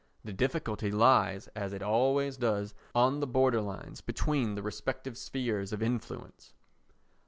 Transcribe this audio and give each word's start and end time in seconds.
The 0.23 0.33
difficulty 0.33 0.89
lies, 0.89 1.45
as 1.49 1.73
it 1.73 1.83
always 1.83 2.35
does, 2.35 2.73
on 2.95 3.19
the 3.19 3.27
border 3.27 3.61
lines 3.61 4.01
between 4.01 4.55
the 4.55 4.63
respective 4.63 5.15
spheres 5.15 5.71
of 5.71 5.83
influence. 5.83 6.53